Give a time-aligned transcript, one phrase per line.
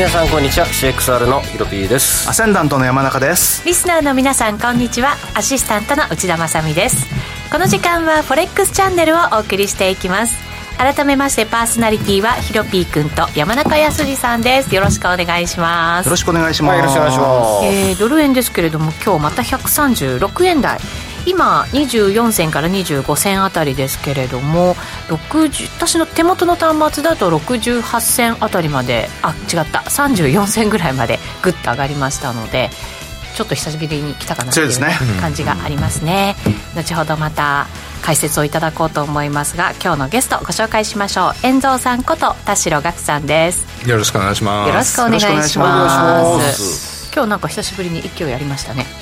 [0.00, 0.64] 皆さんこんにちは。
[0.64, 2.26] CXR のヒロピーです。
[2.26, 3.62] アセンダントの山中です。
[3.66, 5.14] リスナーの皆さんこんにちは。
[5.34, 7.06] アシスタントの内田まさです。
[7.52, 10.38] この時間はフォレックスチャンネルをお送りしていきます。
[10.78, 14.74] 改めましてパーソナリティはヒロピーくんと山中康さんです。
[14.74, 16.06] よろしくお願いします。
[16.06, 20.78] よろしくお願いします、はい、よろしくお願いします、えー、ドル円ですけれども今日また136円台
[21.30, 24.74] 今24銭から25銭あたりですけれども
[25.08, 32.68] 60私の手元の端末だと68銭あたりまであ違った34銭ぐらいまでぐっと上がりましたので
[33.36, 34.88] ちょっと久しぶりに来たかなという、ね、
[35.20, 36.34] 感じがありますね、
[36.74, 37.68] 後ほどまた
[38.02, 41.46] 解説をいただこうと思いますが今日のゲストご紹介しましょう。
[41.46, 43.88] 遠蔵さんこと田代岳さんです。
[43.88, 44.68] よろしくお願いします。
[44.68, 47.12] よろしくお願いします。
[47.14, 48.84] 今日なんか久しぶりに勢いありましたね。
[48.88, 48.99] え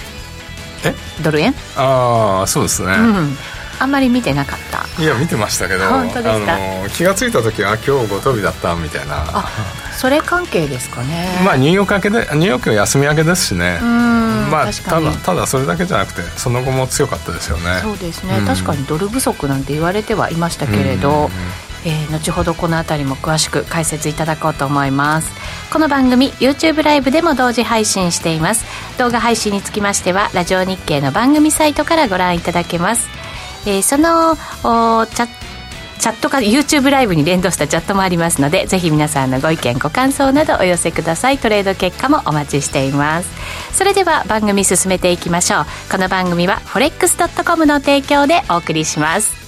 [1.23, 1.55] ドル円？
[1.77, 3.37] ああそうですね、うん。
[3.81, 5.03] あんまり見てなかった。
[5.03, 6.55] いや見てましたけど本当ですか？
[6.55, 9.25] あの気が付いた時は今日ご飛びだったみたいな。
[9.27, 9.49] あ
[9.97, 11.29] それ関係ですかね。
[11.45, 13.79] まあニューヨーク明けでニューヨークは休み明けですしね。
[13.81, 17.81] まあただただそれだけじゃなくてその後も強かったですよね。
[17.83, 21.31] そうですね、確かにドル不足なんて言われてはいましたけれど、
[21.89, 25.33] えー、後ほどこの辺りも詳しく解説いただこうと思います。
[25.73, 28.65] この番組 YouTube ライブでも同時配信しています。
[28.99, 33.09] 動画配信につきましてはラジオ日経の番組サイトからご覧いただけます、
[33.65, 34.37] えー、その
[35.07, 35.29] チャ
[35.99, 41.39] チャットか YouTube ライブに連動したチャットもありますのでぜひ皆さんのご意見ご感想などお寄せください。
[41.39, 43.29] トレード結果もお待ちしています。
[43.73, 45.67] それでは番組進めていきましょう。
[45.91, 49.48] この番組は forex.com の提供でお送りします。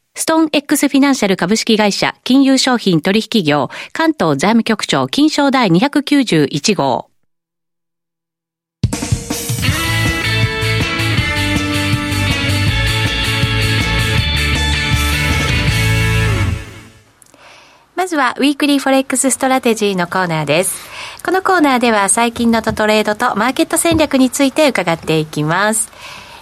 [0.13, 7.07] ストーン X フィナンシャル株式会社金融商品取引業関東財務局長金賞第291号。
[17.95, 20.75] まずは、 Weekly Forex Strategy のコーナーです。
[21.23, 25.91] このコーナーでは、最近のトレードとマーケット戦略について伺っていきます。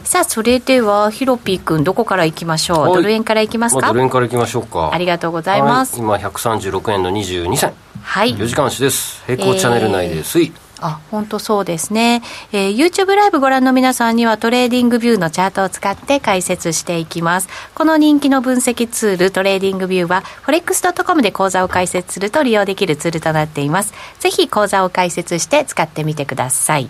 [0.04, 2.96] さあそれではヒロピー君どこからいきましょう？
[2.96, 4.92] ドル円からいきますか、まあ、ドル円からいきましょうか。
[4.94, 7.74] ありがとうございます、はい、今136円の22銭。
[8.02, 8.36] はい。
[8.36, 9.24] 4時間足です。
[9.28, 12.24] 平行チャンネル内で推移、えーあ、本当そうですね。
[12.54, 17.50] えー、YouTube ライブご覧の皆さんには TradingView のチャートを使って解説していきます。
[17.76, 23.94] この人気の分析ツール TradingView は forex.com で口座を開設すると利用できるツールとなっています。
[24.20, 26.90] ぜひ口座を開設して使ってみてください。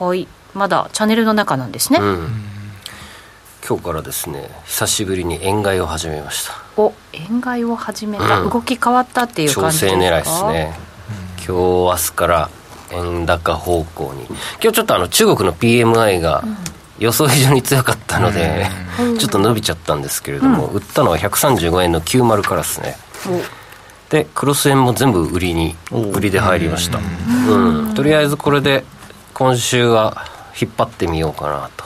[0.00, 0.26] はい。
[0.54, 2.28] まだチャンネルの中なんですね、うん、
[3.66, 6.52] 今日からですね久しぶりに円買いを始めました。
[6.76, 9.98] お円買いを始めた、うん、動き変わったっていう感じですか？
[9.98, 10.74] 調整狙いですね、
[11.38, 12.50] 今日明日から
[12.92, 14.26] 円高方向に。
[14.26, 16.44] 今日ちょっとあの中国の PMI が
[16.98, 18.66] 予想以上に強かったので、
[19.00, 22.96] うん、ちょっと伸びちゃったんですけれども、売ったのは135円の90からですね。
[24.10, 27.00] でクロス円も全部売りに売りで入りました。
[27.48, 27.94] うん。
[27.94, 28.84] とりあえずこれで
[29.32, 30.24] 今週は
[30.60, 31.84] 引っ張ってみようかなと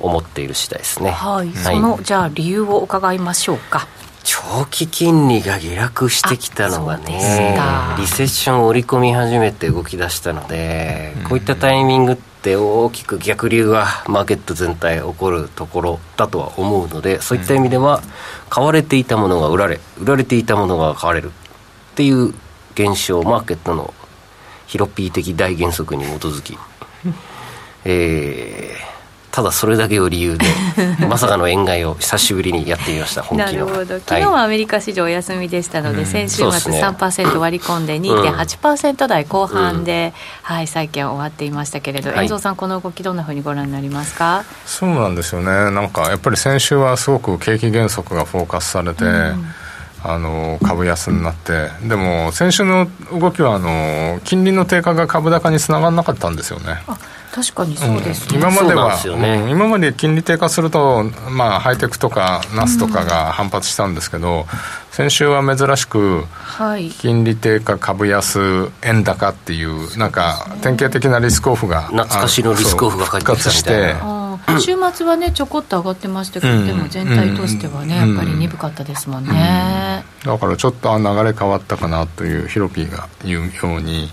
[0.00, 1.10] 思っている次第ですね。
[1.10, 3.86] はい、はい、そのじゃあ理由を伺いましょうか。
[4.24, 7.56] 長期金利が下落してきたのがね
[7.98, 18.00] リセッションを織り込み始めて動き出したので、こういったタイミングって大きく逆流がマーケット全体起こるところだとは思うのでそういった意味では
[18.48, 22.32] 買われていたものが売られ売られていたものが買われるっていう
[22.74, 23.92] 現象マーケットの
[24.66, 26.56] ヒロピー的大原則に基づき
[27.84, 30.46] えー、ただそれだけを理由で
[31.08, 33.46] まさかの円買いを久しぶりにやってみました本気の。
[33.46, 33.98] なるほど。
[33.98, 40.12] 昨日はアメリカ市場お休みでしたので、はい、先週末3%割り込んで2.8%台後半で、
[40.48, 44.44] うん、はい、債券終わっていましたけれど、遠藤さんこの動きどんなふうにご覧になりますか？
[44.66, 45.46] そうなんですよね。
[45.46, 49.46] なんかやっぱり先週はすごく景気減速がフォーカスされて、うん
[50.04, 51.68] あの株安になって。
[51.86, 56.82] でも先週の動きはあの金利の低下が株高につながらなかったんですよね。
[57.32, 64.44] 確かにそうですね、うん、今までは、ね、今まで金利低下すると、まあ、ハイテクとかナスとかが反発したんですけど、うん、
[64.90, 73.94] 先週は珍しく、はい、金利低下株安円高っていうなんか典型的なリスクオフが懐かしのリスクオフが復活して
[74.60, 84.08] 週末はねちょこっと上がってましたけど、うん、でも全体としてはね、やっぱり鈍かったですもんね、だからちょっと流れ変わったかなというヒロピーが言うように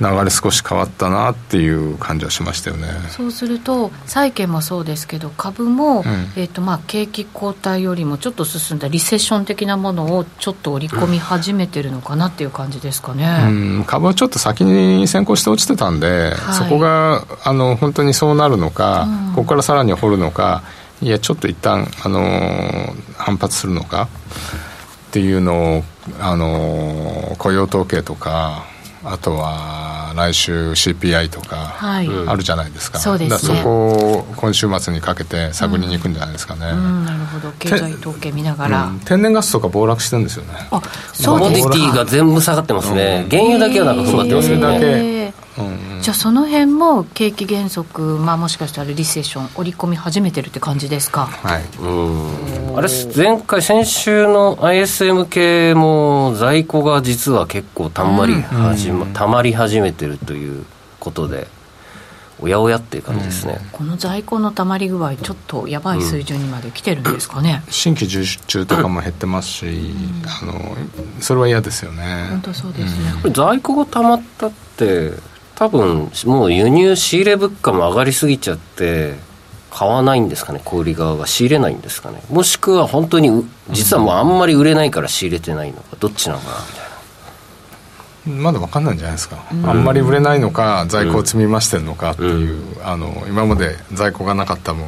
[0.00, 2.88] 流れ少し変わったなっていう感じはしましたよね。
[3.10, 6.04] そうすると債券もそうですけど株も、うん、
[6.36, 20.62] えーとまあ、景気後退よりもちょっと進んだリセッション的なものをちょっと織り込み始めてるのかなっていう感じですかね、うん、株はちょっと先に先行して落ちてたんで、はい、そこがあの本当にそうなるのか、うん、ここからさらに掘るのか
[21.00, 22.20] いやちょっと一旦あの
[23.16, 24.08] 反発するのか
[25.08, 25.82] っていうのを
[26.20, 28.64] あの雇用統計とか
[29.04, 37.52] あとは来週 CPI とかあるじゃないですか、はい、そうです、ね、そこを今週末にかけて探りに行くんじゃないですかね、うんうん、なるほど。
[37.58, 40.54] 経済統計見ながら、うん、天然ガスとか暴落してるんですよね。
[40.70, 45.21] あそうですコモディティが全部下がってますね、原油だけはなんか踏まってますけどね
[46.02, 51.26] じゃあその辺も景気減速、まあ、もしかしたらリセッション織り込み始めてるって感じですか？
[51.26, 51.62] はい。
[51.80, 52.76] うん。
[52.76, 60.64] あれ前回先週の ISM 系も在庫が実は結構たんまり始ま、うん、たまり始めてるという
[60.98, 61.46] ことで
[62.40, 69.66] おやおやっていう感じですね、うん、この在庫のたまり具合ちょっとやばい水準にまで来てるんですかね、うん、新規受注とかも減ってますし、
[70.42, 70.76] あの
[71.20, 72.26] それは嫌ですよね。
[72.30, 75.12] 本当そうですね、在庫がたまったって
[75.54, 79.14] 多分もう輸入仕入れ物価も上がりすぎちゃって
[79.70, 82.22] 買わないんですかね小売側が仕入れないんですかね。
[82.30, 86.81] もしくは本当に実はもうあんまり売れないから仕入れてないのかどっちなのかなみたいな。
[88.26, 94.84] まだ分かんないんじゃないですか、うん、あんまり売れないのか在庫を積み増してるのかっていう、うん、あの今まで在庫がなかった分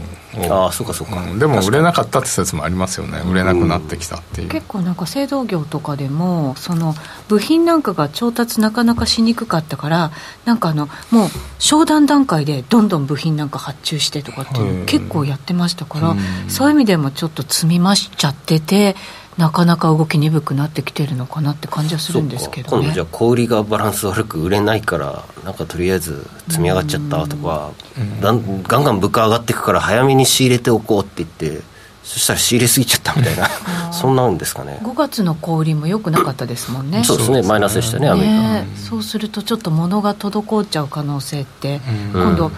[0.48, 3.20] ああそうかそうか、うん、でも売れなかったって説もありますよね。
[3.30, 6.94] 売れなくなってきたっていう、結構なんか製造業とかでもその
[7.28, 10.10] 部品なんかが調達なかなかしにくかったから
[10.44, 11.28] なんかあのもう
[11.58, 16.16] 商談段階でどんどん部品なんか発注してとかっていう結構やってましたから、
[16.48, 18.96] そういう意味でもちょっと積み増しちゃってて
[19.36, 27.72] なかなか動き鈍くなってきてるのかなって感じはするんですけど、ね、今度じゃあ小売りがバランス悪く売れないからなんかとりあえず積み上がっちゃったとか、
[28.20, 31.62] ガンガン物価上がっていくから早めに仕入れておこうって言って
[32.04, 33.48] そしたら仕入れすぎちゃったみたいな。
[33.90, 34.78] そんなんですかね。
[34.82, 37.02] 5月の小売りもよくなかったですもんね。
[37.02, 37.42] そうですね。
[37.42, 41.80] マイナスでしたねアメリカ、ね、そうするとちょっと物が滞っちゃう可能性って、
[42.12, 42.52] 今度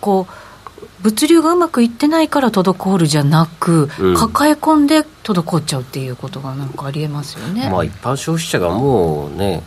[0.00, 0.43] こう
[1.04, 7.68] 物流がうまくいってないから滞るじゃなく、うん、抱え込んで滞っちゃうっていうことがなんかありえますよね。
[7.68, 9.62] まあ一般消費者がもうね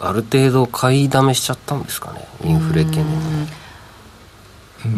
[0.00, 3.46] ある程度買いだめしちゃったんですかねインフレ懸念。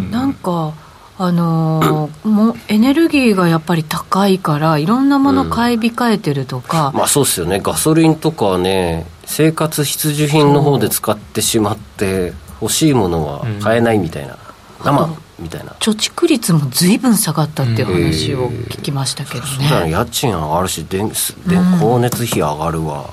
[0.08, 0.10] で。
[0.12, 0.74] なんか
[1.18, 7.58] あのー、 もエネルギーがやっぱり高いからいろんなもの買い控えてるとか、うん、まあそうですよね。
[7.58, 14.38] ガソリンとかはね生活必需品の方で使ってしまって欲しいものは買えないみたいな、
[14.82, 15.72] 生みたいな。
[15.72, 23.10] 貯蓄率もずいぶん下がったっていう話を聞きましたけどね、うん、家賃上がるし電光熱費上がるわ、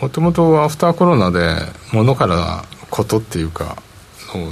[0.00, 1.56] もともとアフターコロナで
[1.92, 3.76] 物からことっていうか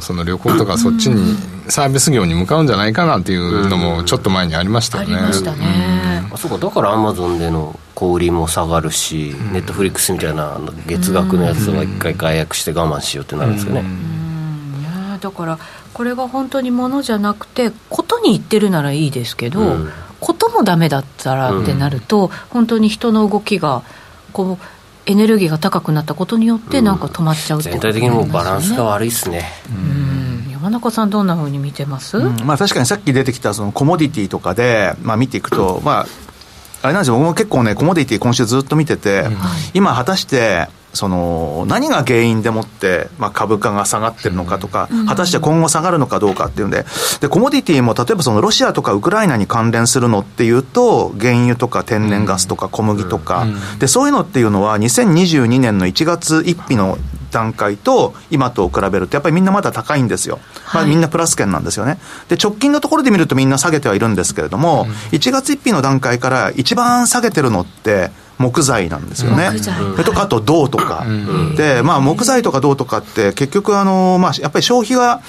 [0.00, 1.36] その旅行とかそっちに
[1.68, 6.58] サービス業に向かうんじゃないかなっていうのもちょっと前にありましたよね、ありましたね、あそうか。
[6.58, 13.84] だからアマゾンでの小売りも下がるし、ネットフリックスみたいな月額のやつは一回解約して我慢しようってなるんですかね、
[15.22, 15.58] だから
[15.94, 23.82] これが本当にものじゃなくてことに言ってるならいいですけど、うん、こともダメだったらってなると、うん、本当に人の動きが
[24.32, 24.64] こう
[25.06, 36.06] エネルギーが高くなったことによってなんか止まっちゃうって、ねうん、全体的にもバランスが悪いですね、うん、山中さんどんなふうに見てます、まあ、確かにさっき出てきたそのコモディティとかで、まあ、見ていくと、まあ
[36.82, 37.14] あれなんですよ。
[37.14, 39.26] 僕も結構ねコモディティ今週ずっと見てて、
[39.72, 46.84] 今果たしてその何が原因でもって、まあ、株価が下がってるのかとか、果たして今後下がるのかどうかっていうんで、
[47.20, 53.46] でコモディティも例えばそのロシアとかウクライナに関連するのっていうと、原油とか天然ガスとか小麦とか、
[53.78, 56.98] でそういうのっていうのは、2022年の1月1日の
[57.32, 60.38] 段階と今と比べると、やっぱりみんなまだ高いんですよ、
[60.72, 61.98] まあ、みんなプラス圏なんですよね。
[62.28, 68.10] で、直近のところで見るとみんな下げてはいるんですけれども、1月1日の段階から一番下げてるのって、
[68.42, 69.52] 木材なんですよね。
[69.58, 71.06] それとかあと銅とか。
[71.56, 75.22] で、まあ木材とか銅とかって結局あの、まあやっぱり消費が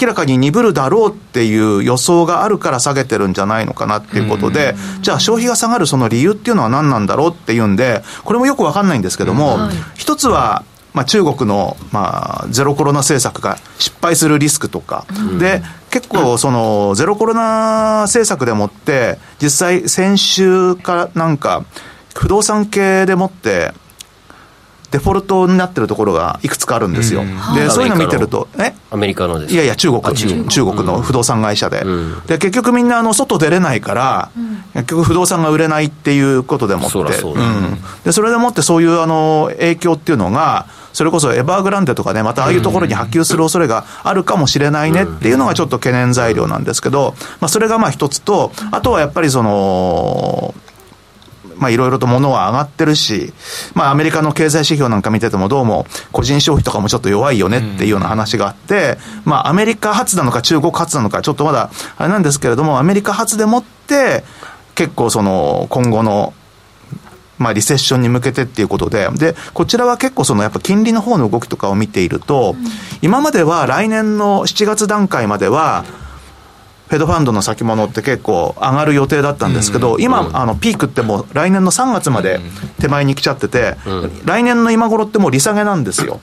[0.00, 9.58] 明らかに鈍るだろうっていう予想があるから下げてるんじゃないのかなっていうことで、じゃあ消費が下がるその理由っていうのは何なんだろうっていうんで、これもよくわかんないんですけども、
[9.94, 10.64] 一つは、
[10.96, 15.04] まあ、中国の、まあ、ゼロコロナ政策が失敗するリスクとか、
[15.38, 21.64] で、結構、その、ゼロコロナ政策でもって、実際、先週からなんか、
[22.18, 23.72] 不動産系でもって、
[24.92, 27.24] デフォルトになってるところがいくつかあるんですよ。
[27.54, 28.72] で、そういうの見てると、え？
[28.90, 29.54] アメリカのです。
[29.54, 30.84] いやいや、中国、中国。
[30.84, 31.84] の不動産会社で。
[32.26, 34.30] で、結局みんな、あの、外出れないから、
[34.74, 37.78] 結局不動産が売れないっていうことでもって、うん。
[38.04, 50.54] で、それでもってそういう、あの、影響っていうのが、それこそエバーグランデとかね、またああいうところに波及する恐れがあるかもしれないねっていうのがちょっと懸念材料なんですけど、まあ、それがまあ一つと、あとはやっぱりその、
[51.58, 53.32] まあいろいろと物は上がってるし、
[53.74, 64.24] まあアメリカの経済指標なんか見ててもどうも個人消費とかもちょっと弱いよねっていうような話があって、まあアメリカ発なのか中国発なのかちょっとまだあれなんですけれども、アメリカ発でもって
[64.74, 66.34] 結構その今後の
[67.38, 72.56] まあ、リセッションに向けてっていうことで、で、こちらは結構そのやっぱ金利の方の動きとかを見ていると、
[73.02, 75.84] 今までは来年の7月段階までは、
[76.88, 82.40] フェドファンドの先物って結構上がる予定だったんですけど、今、あのピークってもう来年の3月まで
[82.80, 83.76] 手前に来ちゃってて、
[84.24, 86.20] 来年の今頃ってもう利下げなんですよ、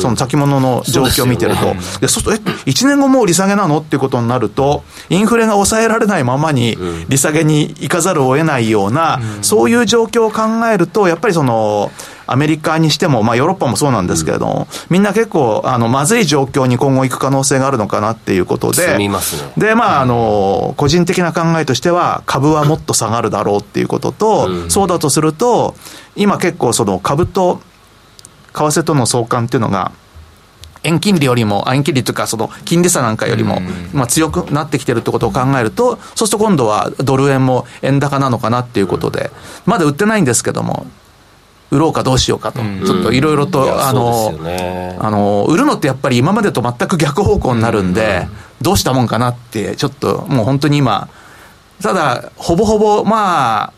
[0.00, 1.74] その先物の状況を見てると。
[2.00, 6.78] でそうすると、え、1年後もう利下げなのっていうことになると、インフレが抑えられないままに
[7.08, 11.90] 利下げに行かざるを得ないような、そういう状況を考えると、やっぱりその、
[12.26, 19.08] アメリカにしても、まあ、ヨーロッパもそうなんですけれども、うん、みんな結構あのまずい状況に今後行く可能性があるのかなっていうことで、ね、
[19.56, 25.74] でまああの個人的な考えとしては、株はもっと下がるだろうっていうことと、うん、そうだとすると、
[26.16, 27.60] 今結構、その株と
[28.52, 29.92] 為替との相関っていうのが、
[30.84, 33.60] 円金利よりも、円金利というか、その金利差なんかよりも、
[33.92, 39.30] まあ、強くなってきてるってことを考えると、そうすると今度はドル円も円高なのかなっていうことで、
[39.66, 40.86] まだ売ってないんですけども、
[41.74, 44.32] 売ろうかどうしようかと、ちょっといろいろと、あの、
[45.00, 48.28] あの、売るのってやっぱり今までと全く逆方向になるんで、
[48.62, 51.08] どうしたもんかなって、ちょっともう本当に今、
[51.82, 53.72] ただ、ほぼほぼ、まあ、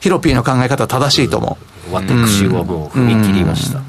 [0.00, 1.56] ヒロピーの考え方は正しいと思
[1.90, 1.94] う。
[1.94, 3.80] 私はもう踏み切りました。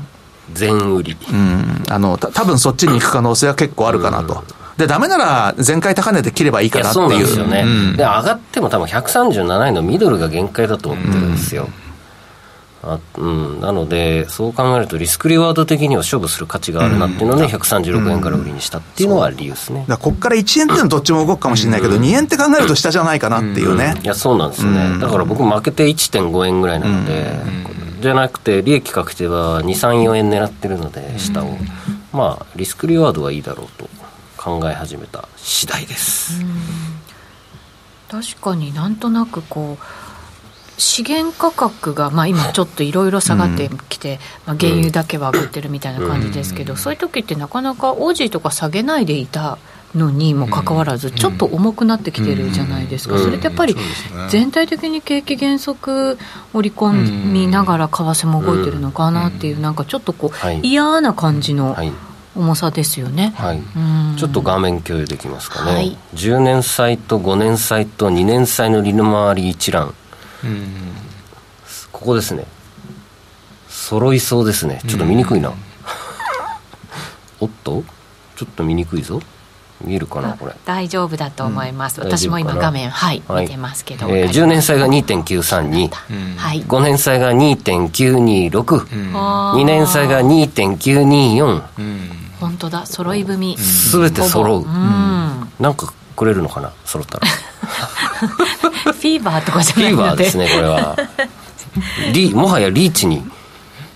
[0.54, 1.18] 全売り。
[1.30, 1.84] うん。
[1.90, 4.46] あの、た多分そっちに行く可能性は結構あるかなと。
[4.78, 7.10] で、ダメなら前回高値で切ればいいかなっていう。
[7.10, 7.64] そうですよね。
[7.66, 11.66] うん、で、上がっても多分137円のミドルが限界だと思ってるんですよ。
[11.66, 11.91] うん
[12.84, 19.86] あうん、なので、そう考えると、リスクリワード的には勝負する価値があるなっていうので、うん、136円から売りにしたっていうのは理由ですね。
[19.88, 23.96] だここから1円っていうのはどっちも動くかもしれないけど、うん、2円って考えると下じゃないかなっていうね。
[24.02, 25.00] いや、そうなんですよね。
[25.00, 27.40] だから僕、負けて1.5円ぐらいなので、
[28.02, 31.56] じゃなくて、利益確定は2、3、4円狙ってるので、下を。
[32.14, 33.90] まあ、リスクリワードはいいだろうと
[34.38, 36.42] 考え始めた次第です。
[38.10, 40.11] 確かになんとなくこう
[40.82, 49.60] 資源価格が、まあ、今ちょっといろいろ下がってきて、まあ、原油だけは上がってるみたいな感じですけど、そういう時ってなかなかオージーとか下げないでいた
[49.94, 53.76] のにもかかわらず、ちょっと重くなってきてるじゃないですか、それってやっぱり
[54.30, 56.18] 全体的に景気減速
[56.52, 56.94] 織り込
[57.32, 61.78] みながら為替も動いてるのかなっていう、なんかちょっとこう、嫌な感じの。
[62.34, 63.62] 重さですよね、はい、
[64.18, 69.94] ちょっと画面共有できますかね、はい、10年債と5年債と2年債の利回り一覧
[71.92, 72.46] ここですね。
[73.70, 74.82] 揃いそうですね。
[74.88, 75.54] ちょっと見にくいな、
[77.40, 77.84] おっと？
[78.36, 79.22] ちょっと見にくいぞ。
[79.84, 80.54] 見えるかなこれ。
[80.66, 85.90] 大丈夫だと思います、うん、私も今画面はい、はい、見てますけど、えー、10年債が2.932、
[86.38, 89.16] はい、5年債が2.926、うん、
[89.62, 92.86] 2年債が2.924、うん、本当だ。
[92.86, 93.58] 揃い踏み。
[93.58, 94.66] すべて揃う、うん、
[95.60, 96.72] なんかくれるのかな？
[96.86, 97.28] 揃ったら
[97.62, 100.98] フィーバーとかじゃないフィーバーですねこれは。
[102.14, 103.24] リもはやリーチに。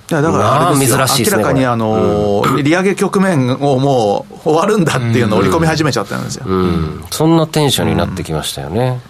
[0.07, 6.59] だからあれですよ、珍しい、ね、明らかにあの、うん、利上げ局面をもう終わるんだっていうのを織り込み始めちゃったんですよ、うん。
[6.59, 9.01] うん、そんなテンションになってきましたよね、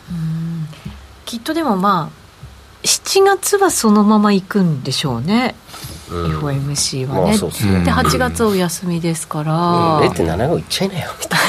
[1.25, 2.25] きっとでもまあ
[2.83, 5.55] 7月はそのまま行くんでしょうね。
[6.09, 7.83] FOMC はね、まあ、でね。
[7.83, 11.45] で8月お休みですから、うん、0.75いっちゃいなよみたいな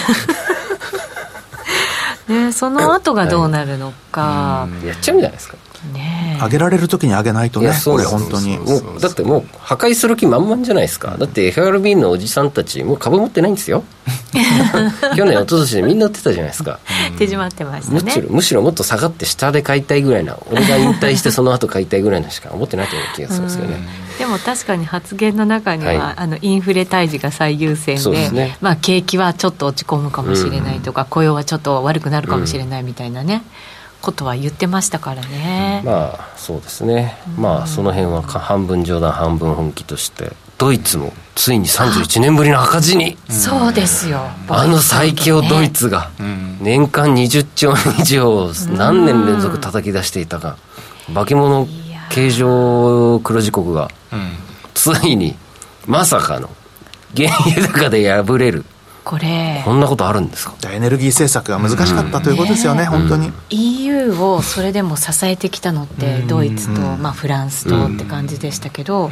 [2.29, 5.57] ね、その後がどうなるのか、やっちゃうんじゃないですか。
[5.93, 8.59] ね上げられる時に上げないとね、これ本当に。
[9.01, 11.17] だってもう破壊する気満々じゃないですか。
[11.19, 13.85] だって FRB のおじさんたち、もう株持ってないんですよ。
[15.17, 16.79] 去年、一昨年でみんな売ってたじゃないですか。
[17.19, 18.01] 手締まってましたね。
[18.03, 24.07] むしろ、むしろもっと下がって下で買いたいぐらいな、俺が引退してその後買いたいぐらいのしか思ってないという気がするんですよね。
[24.19, 33.43] でも確かに発言の中には、はい、あのインフレ退治が最優先で、ね、まあ、景気はちょっと落ち込むかもしれないとか、うん、雇用はちょっと悪くなるかもしれないみたいなね、うん、
[34.07, 35.83] ことは言ってましたからね。
[35.85, 44.21] まあそうですね、まあその辺は半分冗談半分本気としてドイツもついに31年ぶりの赤字に、そうですよ。
[44.49, 46.11] あの最強ドイツが
[46.61, 50.57] 年間20兆円以上何年連続叩き出していたか、
[51.13, 51.67] 化け物
[52.11, 53.91] 形状黒字国が、
[54.73, 55.35] ついに
[55.87, 56.49] まさかの
[57.17, 58.65] 原油高で敗れる
[59.07, 59.63] これ。
[59.65, 60.57] こんなことあるんですか？
[60.73, 69.11] エネルギー政策が難しかったということですよね、うん、本当に、うん、EU をそれでも支えてきたのってドイツと、まあ、フランスとって感じでしたけど、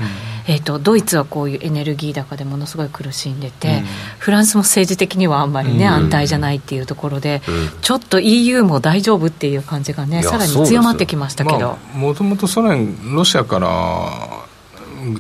[0.48, 3.82] えーと、ドイツはこういうエネルギー高でものすごい苦しんでて、
[4.18, 7.40] フランスも政治的にはあんまりね、安泰じゃないっていうところで、
[7.80, 11.78] ちょっと EU も大丈夫っていう感じがねさらに強まってきましたけど。
[11.94, 13.68] もともとソ連ロシアから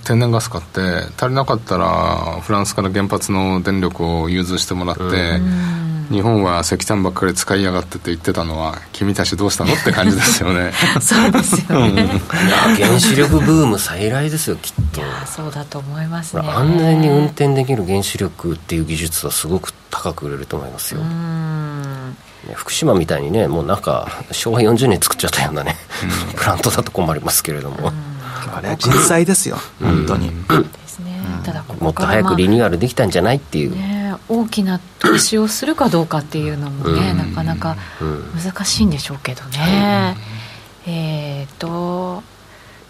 [0.04, 0.80] 天然ガス買って
[1.16, 5.40] 足りなかったらフランスから原発の電力を融通してもらって、
[6.10, 10.72] 日本は石炭ばっかり使いやがってって言ってたのは君たちどうしたのって感じですよね。
[11.00, 12.04] そうですよね、
[12.76, 15.00] いや原子力ブーム再来ですよきっと。
[15.26, 16.42] そうだと思いますね。
[16.46, 21.00] 安全に運転できる原子力っていう技術はすごく高く売れると思いますよ。
[22.54, 25.76] 福島みたいにねもうなんか昭和40年作っちゃったようなね、
[26.36, 27.92] プラントだと困りますけれども、
[28.56, 30.30] あれは人災ですよ、本当に。
[30.30, 37.76] ですね、ただここもっと早くリニューアルできたんじゃないっていう、ね、大きな投資をするかどうかっていうのもね、なかなか
[38.34, 40.16] 難しいんでしょうけどね。
[40.86, 42.22] えっ、と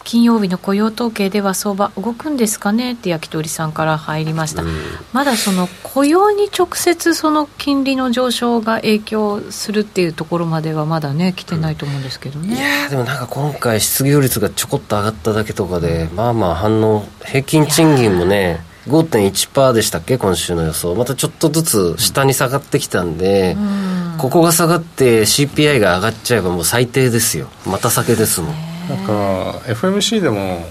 [0.04, 4.70] 金曜日の雇用統計では相場動くんですかねって焼き鳥さんから入りました、うん、
[5.12, 20.94] まだその雇用に直接その金利の上昇が影響するっていうところまではまだね来てないと思うんですけどね、うん、いやでもなんか今回失業率がちょこっと上がっただけとかで、まあまあ反応平均賃金もね5.1%でしたっけ今週の予想。
[20.94, 27.48] またちょっとずつ下に下がってきたんで、うん、ここが下がって CPI が上がっちゃえばもう最低ですよ。
[27.66, 30.64] また酒ですもんだから FMC でも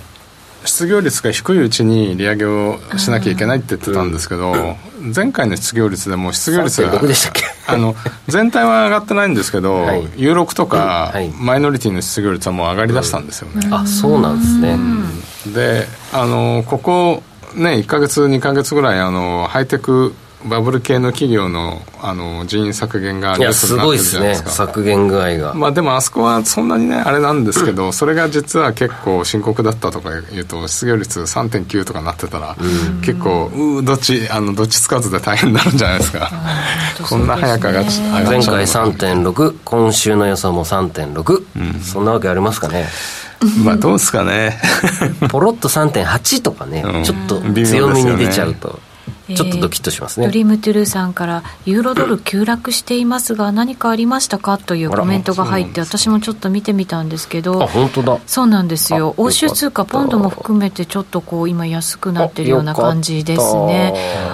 [0.65, 4.78] 失業率が低いうちに利上げをしなきゃいけないって言ってたんですけど、
[5.15, 6.91] 前回の失業率でも失業率が
[7.67, 7.95] あの
[8.28, 14.78] 全体は上がってないんですけど、はい、有力とか、はい、マイノリティの失業率はもう上がりだしたんですよね、あそうなんですね、
[15.54, 17.23] であのここ
[17.56, 24.49] ね1か月2か月ぐらいあのハイテクバブル系の企業のあの人員削減がニュースになってるじゃないですか。
[24.49, 24.67] すね。
[24.67, 25.53] 削減具合が。
[25.53, 36.32] まあでもあそこはそんなにねあれなんですけど、うん、それが実は結構深刻だったとか言うと失業率3.9とかなってたら、うん、結構うどっちあのどっちつかずで大変になるんじゃないですか。
[37.10, 42.88] こんな早く上がっちゃ前回3.6今週の予想も3.6、うん、そんなわけありますかね。
[43.63, 44.58] まあどうですかね。
[45.29, 48.79] ポロッと3.8とかね、ちょっと強みに出ちゃうと、
[49.27, 58.19] ちょっとドキッとしますね、ドリームトゥルーさんからユーロドル急落していますが何かありましたかというコメントが入って私もちょっと見てみたんですけどあ本当だ。
[58.27, 59.13] そうなんですよ。
[59.17, 63.93] 欧州通貨ポンドも含めてちょっとこう今安くなってるような感じですね。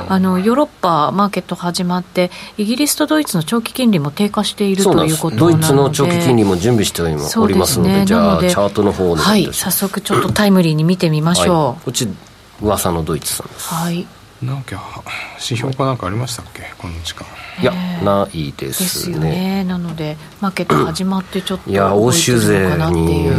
[0.09, 5.53] あのヨーロッパマーケット始まってイギリスとドイツの長期金利も低下しているということなので。
[5.57, 7.15] ドイツの長期金利も準備しており
[7.55, 12.07] ますので、ね、じゃあチャートの方はい早速ちょっとタイムリーに見てみましょう、はい、こっち
[12.61, 13.67] 噂のドイツさんです。
[13.73, 14.07] はい
[14.41, 15.03] なんか
[15.35, 16.73] 指標かなんかありましたっけ？
[16.77, 17.27] この時間。
[17.61, 17.73] いや
[18.03, 18.85] ないですね。
[18.85, 19.63] ですよね。
[19.65, 23.29] なのでマーケット始まってちょっといや欧州税に。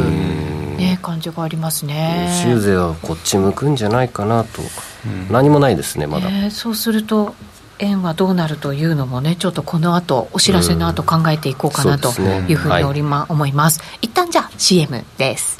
[0.77, 2.29] ね感じがありますね。
[2.31, 4.63] 欧州税はこっち向くんじゃないかなと、
[5.05, 7.35] うん、何もないですねまだ、えー、そうすると
[7.79, 12.09] 円はどうなるというのもねちょっとこの後お知らせの後考えていこうかなと
[12.49, 13.83] いうふうにおり、ま、思います。
[14.01, 15.60] 一旦じゃあ CM です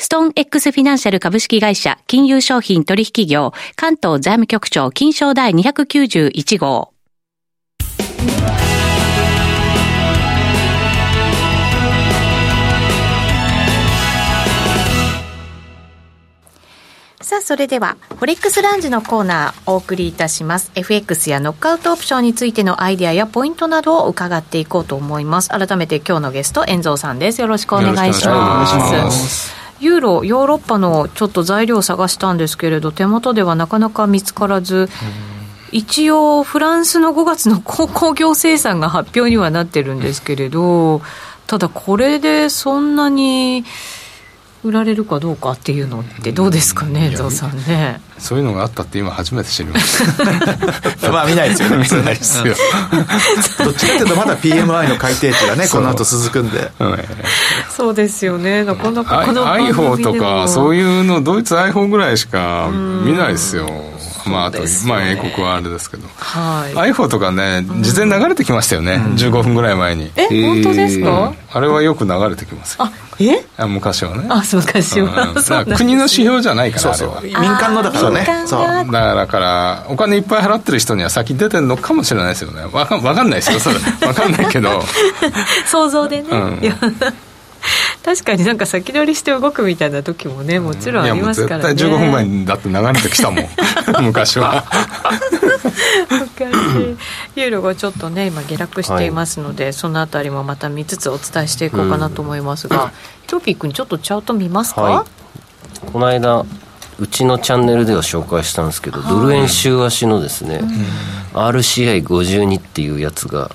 [0.00, 6.92] ストーン X フィナンシャル株式会社金融商品取引業関東財務局長金賞第291号。
[17.20, 20.70] さあ、それでは、フォレックスランジのコーナーお送りいたします。
[20.76, 25.50] FX やノックアウトオプションについてのアイデアやポイントなどを伺っていこうと思います。
[25.50, 27.40] 改めて今日のゲスト、遠蔵さんです。
[27.40, 29.57] よろしくお願いします。
[29.80, 34.88] ユーロ、ヨーロッパのちょっと材料を探したんですけれど、手元ではなかなか見つからず、
[35.70, 41.02] 一応、フランスの5月の工業生産が発表にはなってるんですけれど、
[41.46, 43.64] ただこれでそんなに、
[44.64, 48.00] 売られるかどうかっていうのってどうですかね、ゾウさんね。
[48.18, 50.16] そういうのがあったって今初めて知りまし
[51.00, 51.10] た。
[51.12, 52.54] まあ見ないですよね、見ないですよ。
[53.64, 56.72] どっちかというとまだ PMI の改定値がね、この後続くんで。
[57.70, 63.70] そうですよね、なかなかこの iPhone とかそういうの、ドイツ iPhone ぐらいしか見ないですよ。
[64.26, 70.10] まあ、あと、まあ、英国はあれですけど、はい、iPhone とかね、事前流れてきましたよね、うん、15分ぐらい前に。
[70.16, 73.44] え、本当ですか、あれはよく流れてきますあえ？
[73.56, 74.26] あ昔はね。
[74.30, 75.32] あ、昔は。
[75.66, 78.26] うん、国の指標じゃないから、そうそう民間のだからね。
[78.46, 78.92] そう。
[78.92, 82.62] だから、お金いっぱい払ってる人には先出てるのかもしれないですよね。
[82.72, 83.76] わかわかんないですよ、それ。
[84.06, 84.82] わかんないけど。
[85.66, 86.28] 想像でね。
[86.30, 86.58] うん
[88.08, 93.46] 確かになんか先取りして動くみたいな時もねもちろんありますからね、絶対15分前にだって流れてきたもん。
[94.02, 94.64] 昔は。
[96.08, 96.96] 昔
[97.36, 102.90] ユーロがちょっとね今下落していますので、はい、そのあたりもまた見つつお伝えしていこうかなと思いますが、うん、
[103.26, 105.04] トピックにちょっとチャート見ますか、は
[105.86, 106.46] い、この間
[106.98, 110.68] うちのチャンネルでは紹介したんですけど、ドル円週足のですね、うん、
[111.38, 113.50] RCI52 っていうやつが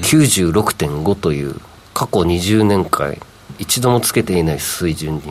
[0.00, 1.54] 96.5という
[1.92, 3.18] 過去20年間
[3.60, 5.22] 一度もつけていない水準に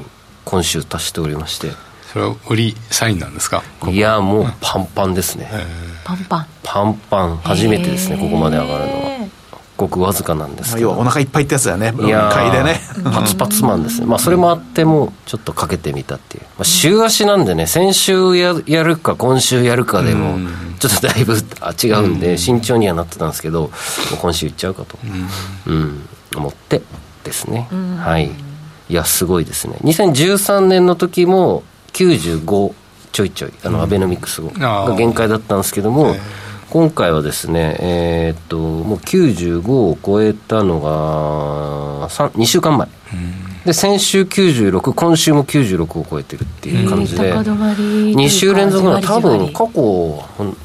[0.46, 1.72] 今週達しておりまして。
[2.14, 3.62] それは売りサインなんですか？
[3.88, 5.50] いやもうパンパンですね。
[6.04, 6.48] パンパン。
[6.64, 7.38] パンパン。
[7.38, 9.30] 初めてですねここまで上がるのは。
[9.78, 10.88] ごくわずかなんですけど。
[10.88, 11.94] 要はお腹いっぱいってやつだよね。
[12.04, 12.82] いや買いでね。
[13.04, 14.08] パツパツマンですね。
[14.08, 20.38] まあそれもあってもちょっとかけてみたっていう、まあ、週足なんでね先週ややるか今週やるかでも
[20.80, 23.72] ちょっとだいぶ違うんで慎重にはなってたんですけど
[24.22, 24.98] 今週いっちゃうかと。
[25.68, 26.08] うん。
[26.36, 26.82] 思って
[27.30, 28.32] ですね、はい。
[28.90, 29.78] いやすごいですね。
[29.84, 31.64] 2013年の時も
[31.94, 32.74] 95
[33.12, 36.16] ちょいちょいあのアベノミクスが限界だったんですけども、
[36.72, 42.88] 今回はですね、えー、っともう95を超えたのが2週間前、
[43.66, 49.72] で先週96、今週も96を超えてるっていう感じで、2週連続の多分過去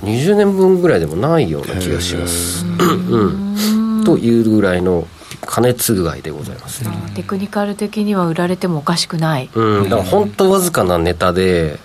[0.03, 2.64] 20年分ぐらいでもないような気がします。
[2.64, 5.07] うん、というぐらいの
[5.40, 11.79] 加熱具合でございます、ね、テクニカル的には売られてもおかしくない、うん、だから本当わずかなネタで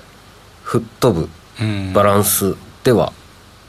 [0.64, 1.30] 吹っ飛ぶ
[1.94, 3.14] バランスでは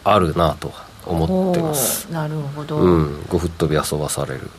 [0.04, 0.72] あるなと
[1.06, 2.10] 思ってます。
[2.12, 4.50] なるほど、うん、ご吹っ飛び遊ばされる。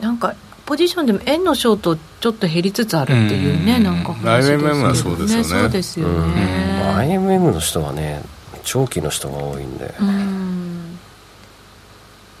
[0.00, 4.64] なんかポジションでも円のショートちょっと減りつつあるっていうね、うん、なんか話ですよね。
[4.64, 5.44] IMM はそうですよね。
[5.44, 8.22] そうですよね、うん、IMM の人はね
[8.64, 10.98] 長期の人が多いんで、うん、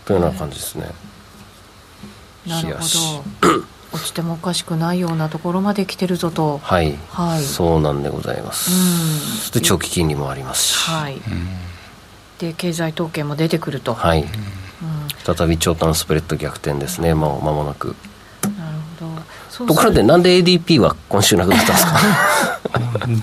[0.04, 0.86] というような感じですね、
[2.46, 2.80] なるほ
[3.42, 3.62] ど。
[3.92, 6.60] 落ちてもおかしくないようなところまで来てるぞと。
[6.62, 11.20] はい、はい、そうなんでございます、で長期金利もありますし、はい、
[12.38, 13.92] で経済統計も出てくると。
[13.92, 14.24] はい、
[15.24, 17.12] 再び長短スプレッド逆転ですね。
[17.12, 17.94] もう間もなく。
[18.44, 19.06] なるほ
[19.58, 19.66] ど。
[19.66, 22.00] ところでなんで ADP は今週なくなったんですか？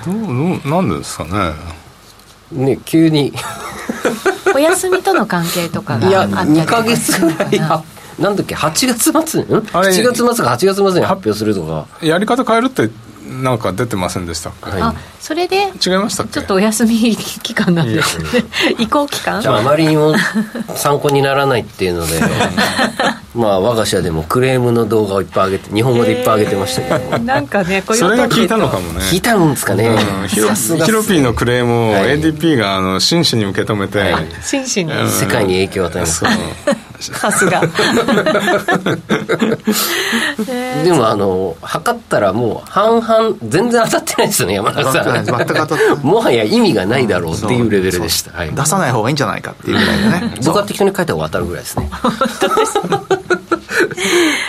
[0.06, 1.54] どうなんですかね。
[2.52, 3.34] ね急に。
[4.54, 7.60] お休みとの関係とかがいや2か月ぐらい
[8.20, 11.88] なんだっけ？8月末に？7月末か8月末に発表するとか。
[12.02, 12.90] やり方変えるって
[13.30, 17.74] なんか出てませんでしたはい、あそれで違いましたちょっとお休み期間？
[17.74, 18.26] なんですね
[18.80, 19.42] 移行期間？
[19.42, 20.16] じゃああまりにも
[20.76, 22.20] 参考にならないっていうので。
[23.36, 27.20] まあ我が社でもクレームの動画をいっぱい上げて日本語でいっぱい上げてましたけど。
[27.20, 29.02] なんかねそれが聞いたのかもね。
[29.02, 36.26] 聞いたんですかね、うん、ヒロヒロピーのクレームを ADP があの真摯に受け止めて、はい、真摯に、世界に影響を与えます
[37.00, 37.62] さすが。
[40.84, 45.26] でもあの測ったらもう半々全然当たってないですよね山中さん。
[45.26, 50.36] 全く当たって もはや意味がないだろうっていうレベルでした、はい、出さない方がいいんじゃないかっていうぐらいでね。
[50.44, 51.90] 僕は適当に書いた方が当たるぐらいですね。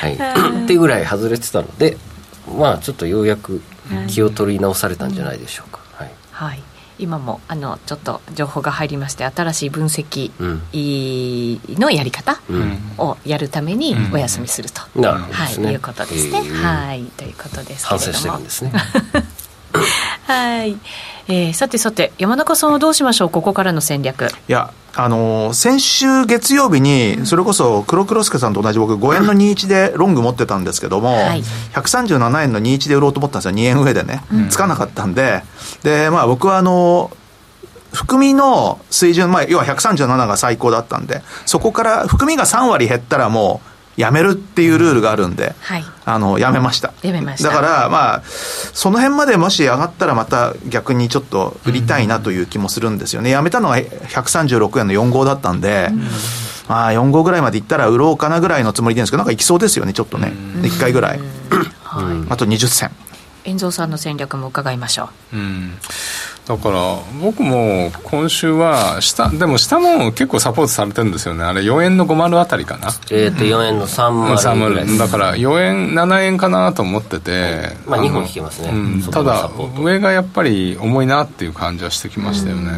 [0.01, 0.15] はい。
[0.15, 1.97] っていうぐらい外れてたので
[2.59, 3.63] まあちょっとようやく
[4.09, 6.63] 気を取り直されたんじゃないでしょうか、はい、はい
[7.01, 10.31] 今もあのちょっと情報が入りまして新しい分析
[11.79, 12.41] のやり方
[12.99, 16.41] をやるためにお休みすると、うん、はい、いうことですね。
[16.41, 18.73] はいということです反省してるんですね。
[20.27, 20.77] はい、
[21.31, 23.31] えー、さてさて山中さんはどうしましょう？
[23.31, 24.27] ここからの戦略。
[24.27, 31.43] いやあのー、先週月曜日にそれこそ黒黒助さんと同じ僕5円の21でロング持ってたんですけども、はい、
[31.75, 33.55] 137円の21で売ろうと思ったんですよ。
[33.55, 35.43] 2円上でね、うん、つかなかったんで。
[35.85, 37.13] でまあ僕はあの
[37.93, 43.70] 含みの水準、まあ、要は137が最高だったんで、そこから含みが3割減ったらもう、
[44.01, 46.93] やめるっていうルールがあるんで、はい、あのやめました。
[47.03, 47.51] やめました。
[47.51, 56.01] だからまあその辺までもし上がったらまた逆にちょっと売りたいなという気もするんですよね、やめたのは136円の4号だったんで、うん、
[56.69, 60.33] まあ4号ぐらいまでいったら売ろうかなぐらいのつもりでんですけどなんかいきそうですよねちょっとね、
[60.63, 61.21] 1回ぐらい、
[61.85, 62.91] はい、あと20銭。
[63.45, 65.73] 遠蔵さんの戦略も伺いましょう、うん
[66.51, 71.45] だから僕も今週は下でも下も結構サポートされてるんですよね。
[71.45, 72.89] あれ4円の50あたりかな。
[73.13, 82.73] えっ、と4円の30ぐらいだから4円7円かなと思ってて、まあ2本引きますね、うん、ただ上がやっぱり重いなっていう感じはしてきましたよね、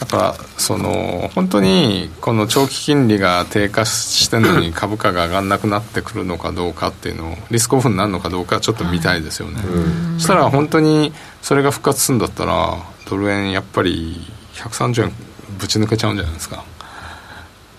[0.00, 9.60] だからその本当にこの長期金利が低下してるのに株価が上がらなくなってくるのかどうかっていうのをリスクオフになるのかどうかちょっと見たいですよね、
[10.14, 15.12] そしたら本当にそれが復活するんだったらドル円やっぱり130円
[15.58, 16.64] ぶち抜けちゃうんじゃないですか。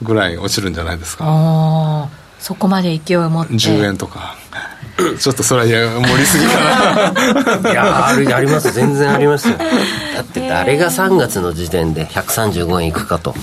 [0.04, 2.10] ぐらい落ちるんじゃないですか。
[2.40, 3.54] そこまで勢いを持って。
[3.54, 4.36] 10円とか
[5.20, 7.14] ちょっとそれは盛りすぎか
[7.64, 7.72] な。
[7.72, 9.58] いやあるあります全然ありますよ。
[9.58, 13.34] だって誰が3月の時点で135円いくかと。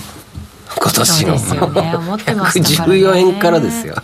[0.81, 1.33] 今年の。
[1.33, 1.93] ですよね。
[1.95, 3.95] 思ってましたから、ね、114円からですよ。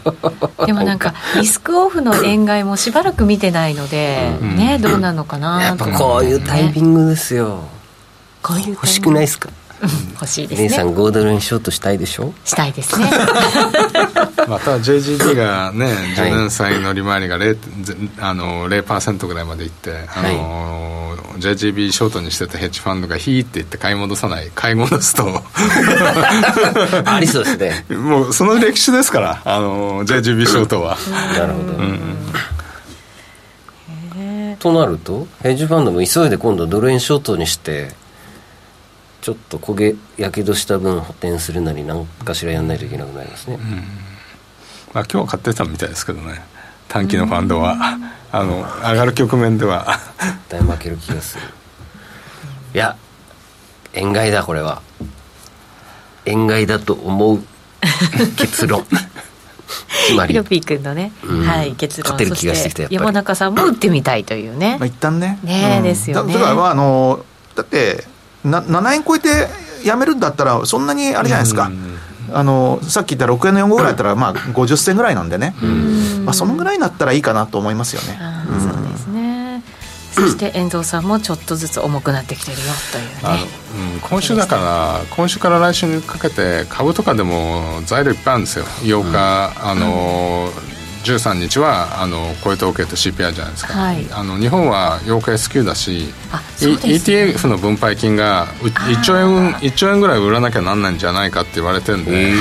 [0.66, 7.62] でもなんかリスクオフの円買いもしばらく見てないので、うん、ねどうなのかなやっぱこういうタイミングですよ、
[8.42, 9.50] こういう欲しくないですか？
[10.14, 10.68] 欲しいですね。
[10.70, 12.34] 姉さん5ドルにしようとしたいでしょ？
[12.44, 13.10] したいですね。
[14.48, 25.42] また JGB がね10年債乗り回りが 0%, あの0ぐらいまでいってあの、はい、JGB ショートにしてたヘッジファンドがヒーって言って買い戻さない買い戻すと。
[27.06, 27.86] ありそうですね。
[27.98, 30.98] もうその歴史ですからあの JGB ショートは。
[31.38, 32.16] なるほど、うん。
[34.60, 37.92] となるとヘッジファンドも急いで今度ドル円ショートにして
[39.26, 43.80] ちょっと焦げやけどした分補填するなり何かしらやんないといけなくなりますね、うん、まあ、
[44.94, 46.44] 今日は買ってたみたいですけどね。
[46.88, 47.76] 短期のファンドは、
[48.32, 49.98] あの上がる局面では。
[50.20, 51.44] 絶対負ける気がする。
[52.76, 52.98] いや
[53.94, 54.84] 円買いだこれは。
[56.26, 57.40] 円買いだと思う。
[58.38, 58.86] 結論。
[58.86, 60.34] つまり。
[60.34, 62.12] ヒロピー君のね、うん、はい、結論。
[62.12, 65.40] 勝てる気がしてきた山中さんも打ってみたいというね、まあ、一旦ね。
[65.44, 66.32] ね、うん、ですよね。
[66.32, 68.14] だからまああのだって
[68.46, 69.48] な7円超えて
[69.84, 71.72] やめるんだったら、そんなにあれじゃないですか。
[72.34, 75.54] あのさっき言った6円の4号ぐらいだったら、まあ、50銭ぐらいなんでね、
[76.24, 78.20] まあ、そのぐらいになったらいいかなと思いますよね。
[78.60, 79.64] そうですね。
[80.12, 83.46] そして遠藤さんもちょっとずつ重くなってきてるよというね、
[83.94, 88.66] うん、今週だから今週から来週にかけて株とかでも材料いっぱいあるんですよ。
[88.66, 90.50] 8日、あの
[91.06, 96.06] 13日はあの雇用統計と CPI じゃないですか、はい、あの日本は8日 S q だし、ね、
[96.60, 102.34] ETF の分配金が1兆円1兆円ぐらい売らなきゃなんないんじゃないかって言われてるんで、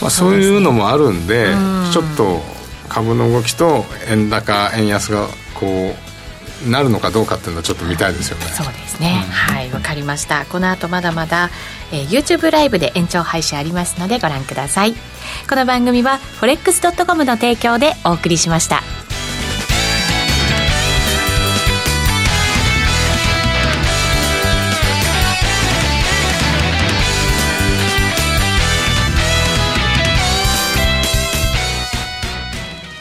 [0.00, 1.54] まあ、そういうのもあるんで
[1.92, 2.40] ちょっと
[2.88, 6.10] 株の動きと円高円安がこう
[6.68, 8.44] なるのかどうかっていうのはちょっと見たいですよね。
[8.46, 9.70] そうですね、うん、はい。
[9.70, 10.44] わかりました。
[10.44, 11.48] この後まだまだ、
[11.92, 14.94] えー、YouTube ライブで延長配信ありますのでご覧ください。
[15.48, 19.09] この番組は forex.com の提供でお送りしました。